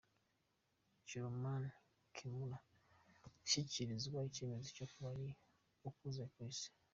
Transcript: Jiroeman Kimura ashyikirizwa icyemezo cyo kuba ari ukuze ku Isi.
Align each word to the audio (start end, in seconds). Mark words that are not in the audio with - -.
Jiroeman 1.07 1.63
Kimura 2.15 2.57
ashyikirizwa 3.43 4.17
icyemezo 4.29 4.69
cyo 4.77 4.85
kuba 4.91 5.07
ari 5.13 5.27
ukuze 5.89 6.23
ku 6.31 6.37
Isi. 6.51 6.69